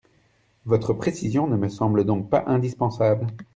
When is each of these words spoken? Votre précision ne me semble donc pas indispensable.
Votre 0.65 0.93
précision 0.93 1.45
ne 1.45 1.55
me 1.55 1.69
semble 1.69 2.05
donc 2.05 2.27
pas 2.27 2.43
indispensable. 2.47 3.27